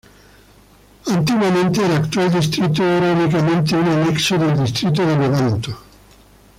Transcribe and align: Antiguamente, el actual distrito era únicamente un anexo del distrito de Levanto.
Antiguamente, 1.11 1.85
el 1.85 1.91
actual 1.91 2.33
distrito 2.33 2.81
era 2.83 3.11
únicamente 3.13 3.75
un 3.75 3.87
anexo 3.87 4.35
del 4.39 4.57
distrito 4.59 5.05
de 5.05 5.15
Levanto. 5.15 5.77